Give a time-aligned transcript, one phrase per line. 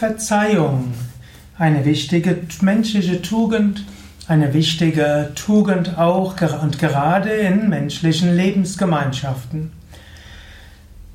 [0.00, 0.94] Verzeihung,
[1.58, 3.84] eine wichtige menschliche Tugend,
[4.28, 9.72] eine wichtige Tugend auch und gerade in menschlichen Lebensgemeinschaften.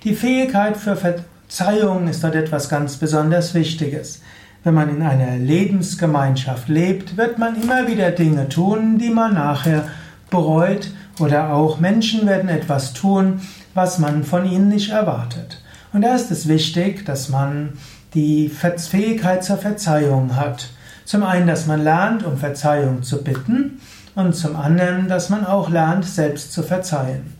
[0.03, 4.21] Die Fähigkeit für Verzeihung ist dort etwas ganz besonders Wichtiges.
[4.63, 9.85] Wenn man in einer Lebensgemeinschaft lebt, wird man immer wieder Dinge tun, die man nachher
[10.29, 13.41] bereut oder auch Menschen werden etwas tun,
[13.73, 15.63] was man von ihnen nicht erwartet.
[15.93, 17.73] Und da ist es wichtig, dass man
[18.13, 20.69] die Fähigkeit zur Verzeihung hat.
[21.05, 23.79] Zum einen, dass man lernt, um Verzeihung zu bitten
[24.13, 27.33] und zum anderen, dass man auch lernt, selbst zu verzeihen.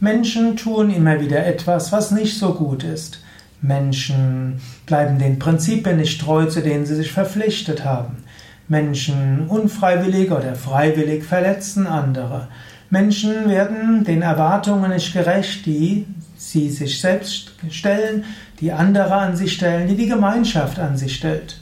[0.00, 3.20] Menschen tun immer wieder etwas, was nicht so gut ist.
[3.60, 8.24] Menschen bleiben den Prinzipien nicht treu, zu denen sie sich verpflichtet haben.
[8.68, 12.48] Menschen unfreiwillig oder freiwillig verletzen andere.
[12.90, 18.24] Menschen werden den Erwartungen nicht gerecht, die sie sich selbst stellen,
[18.60, 21.60] die andere an sich stellen, die die Gemeinschaft an sich stellt.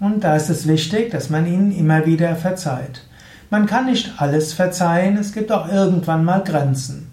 [0.00, 3.02] Und da ist es wichtig, dass man ihnen immer wieder verzeiht.
[3.48, 7.05] Man kann nicht alles verzeihen, es gibt auch irgendwann mal Grenzen.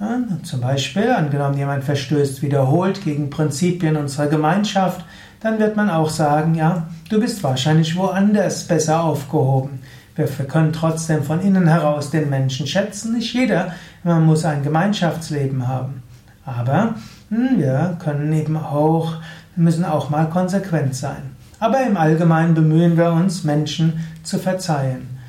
[0.00, 5.04] Ja, zum Beispiel, angenommen jemand verstößt wiederholt gegen Prinzipien unserer Gemeinschaft,
[5.40, 9.80] dann wird man auch sagen, ja, du bist wahrscheinlich woanders besser aufgehoben.
[10.16, 13.12] Wir können trotzdem von innen heraus den Menschen schätzen.
[13.12, 16.02] Nicht jeder, man muss ein Gemeinschaftsleben haben.
[16.46, 16.94] Aber
[17.28, 19.16] hm, wir können eben auch,
[19.54, 21.36] müssen auch mal konsequent sein.
[21.58, 25.19] Aber im Allgemeinen bemühen wir uns, Menschen zu verzeihen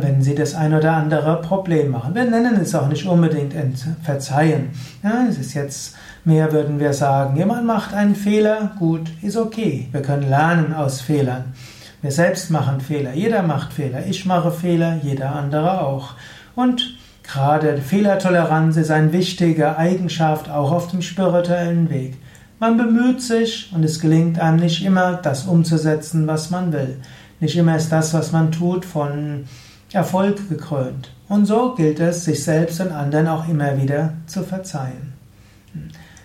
[0.00, 2.14] wenn sie das ein oder andere Problem machen.
[2.14, 3.54] Wir nennen es auch nicht unbedingt
[4.02, 4.70] Verzeihen.
[5.02, 9.88] Ja, es ist jetzt mehr, würden wir sagen, jemand macht einen Fehler, gut, ist okay.
[9.92, 11.54] Wir können lernen aus Fehlern.
[12.02, 14.06] Wir selbst machen Fehler, jeder macht Fehler.
[14.06, 16.10] Ich mache Fehler, jeder andere auch.
[16.54, 22.16] Und gerade Fehlertoleranz ist eine wichtige Eigenschaft auch auf dem spirituellen Weg.
[22.60, 26.98] Man bemüht sich und es gelingt einem nicht immer, das umzusetzen, was man will.
[27.40, 29.44] Nicht immer ist das, was man tut, von
[29.92, 31.12] Erfolg gekrönt.
[31.28, 35.14] Und so gilt es, sich selbst und anderen auch immer wieder zu verzeihen.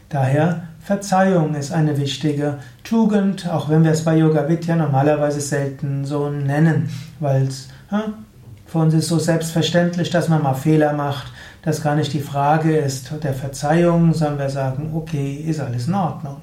[0.10, 6.06] Daher, Verzeihung ist eine wichtige Tugend, auch wenn wir es bei Yoga Vidya normalerweise selten
[6.06, 8.14] so nennen, weil es ja,
[8.66, 11.32] für uns ist so selbstverständlich, dass man mal Fehler macht,
[11.62, 15.96] dass gar nicht die Frage ist der Verzeihung, sondern wir sagen, okay, ist alles in
[15.96, 16.38] Ordnung.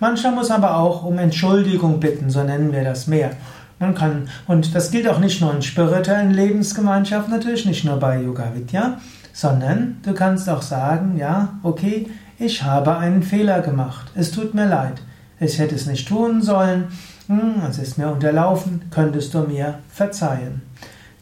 [0.00, 3.32] Manchmal muss aber auch um Entschuldigung bitten, so nennen wir das mehr.
[3.78, 8.20] Man kann, und das gilt auch nicht nur in spirituellen Lebensgemeinschaften, natürlich nicht nur bei
[8.20, 8.98] Yoga Vidya,
[9.32, 14.66] sondern du kannst auch sagen, ja, okay, ich habe einen Fehler gemacht, es tut mir
[14.66, 15.00] leid,
[15.38, 16.88] ich hätte es nicht tun sollen,
[17.28, 20.62] hm, es ist mir unterlaufen, könntest du mir verzeihen.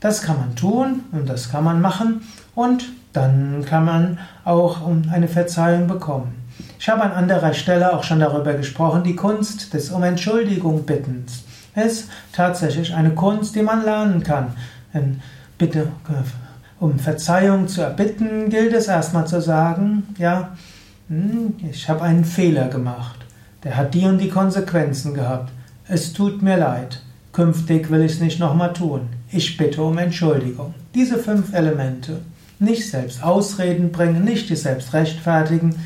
[0.01, 2.23] Das kann man tun und das kann man machen.
[2.55, 4.81] Und dann kann man auch
[5.11, 6.35] eine Verzeihung bekommen.
[6.79, 11.43] Ich habe an anderer Stelle auch schon darüber gesprochen, die Kunst des Um Entschuldigung bittens
[11.77, 14.49] ist tatsächlich eine Kunst, die man lernen kann.
[14.93, 15.21] Denn
[15.59, 15.89] bitte,
[16.81, 20.57] um Verzeihung zu erbitten, gilt es erstmal zu sagen, ja,
[21.09, 23.19] hm, ich habe einen Fehler gemacht.
[23.63, 25.53] Der hat die und die Konsequenzen gehabt.
[25.89, 27.03] Es tut mir leid.
[27.33, 29.09] Künftig will ich es nicht nochmal tun.
[29.31, 30.75] Ich bitte um Entschuldigung.
[30.95, 32.21] Diese fünf Elemente.
[32.59, 35.77] Nicht selbst Ausreden bringen, nicht die selbst rechtfertigen,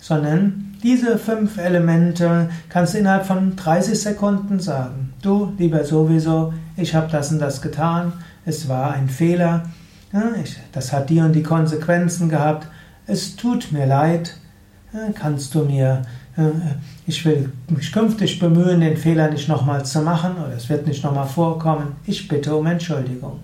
[0.00, 5.12] sondern diese fünf Elemente kannst du innerhalb von 30 Sekunden sagen.
[5.22, 8.14] Du, lieber sowieso, ich habe das und das getan,
[8.46, 9.64] es war ein Fehler,
[10.72, 12.66] das hat die und die Konsequenzen gehabt,
[13.06, 14.36] es tut mir leid,
[15.14, 16.02] kannst du mir,
[16.36, 16.50] äh,
[17.06, 21.04] ich will mich künftig bemühen, den Fehler nicht nochmal zu machen oder es wird nicht
[21.04, 23.40] nochmal vorkommen, ich bitte um Entschuldigung.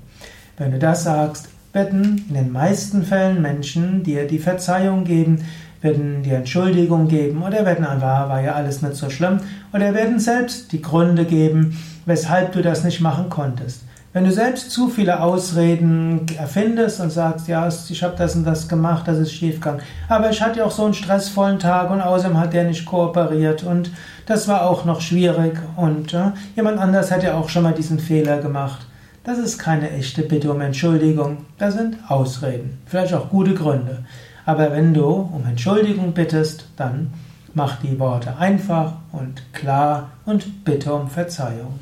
[0.57, 5.45] Wenn du das sagst, werden in den meisten Fällen Menschen dir die Verzeihung geben,
[5.87, 9.39] werden die Entschuldigung geben oder werden einfach, war ja alles nicht so schlimm,
[9.73, 13.83] oder werden selbst die Gründe geben, weshalb du das nicht machen konntest.
[14.13, 18.67] Wenn du selbst zu viele Ausreden erfindest und sagst, ja, ich habe das und das
[18.67, 22.55] gemacht, das ist schiefgegangen, aber ich hatte auch so einen stressvollen Tag und außerdem hat
[22.55, 23.91] der nicht kooperiert und
[24.25, 28.39] das war auch noch schwierig und äh, jemand anders hätte auch schon mal diesen Fehler
[28.39, 28.87] gemacht.
[29.23, 34.05] Das ist keine echte Bitte um Entschuldigung, das sind Ausreden, vielleicht auch gute Gründe.
[34.47, 37.13] Aber wenn du um Entschuldigung bittest, dann
[37.53, 41.81] mach die Worte einfach und klar und bitte um Verzeihung.